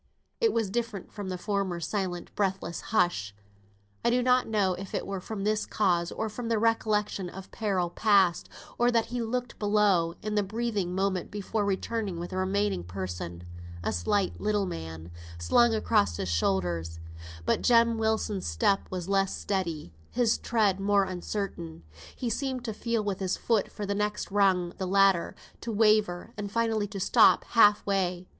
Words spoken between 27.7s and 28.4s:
way.